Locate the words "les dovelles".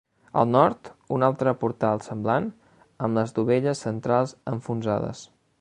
3.23-3.85